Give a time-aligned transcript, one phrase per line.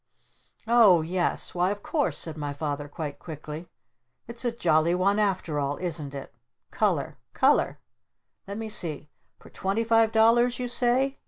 [0.67, 3.67] "Oh yes why of course!" said my Father quite quickly.
[4.27, 6.33] "It's a jolly one after all, isn't it!
[6.71, 7.77] Color Color?
[8.47, 9.09] Let me see!
[9.37, 11.19] For twenty five dollars you say?